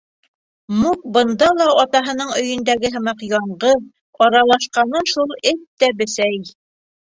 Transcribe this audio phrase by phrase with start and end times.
[0.83, 3.85] Мук бында ла атаһының өйөндәге һымаҡ яңғыҙ,
[4.29, 6.43] аралашҡаны шул эт тә бесәй.